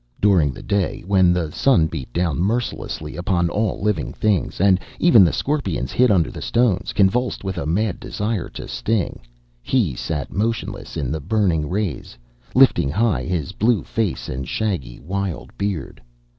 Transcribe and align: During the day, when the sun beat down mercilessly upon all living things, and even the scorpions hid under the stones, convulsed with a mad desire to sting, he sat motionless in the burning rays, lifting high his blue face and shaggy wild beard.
During 0.19 0.51
the 0.51 0.63
day, 0.63 1.03
when 1.05 1.31
the 1.31 1.51
sun 1.51 1.85
beat 1.85 2.11
down 2.11 2.39
mercilessly 2.41 3.15
upon 3.15 3.51
all 3.51 3.79
living 3.83 4.11
things, 4.13 4.59
and 4.59 4.79
even 4.97 5.23
the 5.23 5.31
scorpions 5.31 5.91
hid 5.91 6.09
under 6.09 6.31
the 6.31 6.41
stones, 6.41 6.91
convulsed 6.91 7.43
with 7.43 7.59
a 7.59 7.67
mad 7.67 7.99
desire 7.99 8.49
to 8.49 8.67
sting, 8.67 9.19
he 9.61 9.93
sat 9.93 10.33
motionless 10.33 10.97
in 10.97 11.11
the 11.11 11.19
burning 11.21 11.69
rays, 11.69 12.17
lifting 12.55 12.89
high 12.89 13.25
his 13.25 13.51
blue 13.51 13.83
face 13.83 14.27
and 14.27 14.47
shaggy 14.47 14.99
wild 14.99 15.55
beard. 15.55 16.01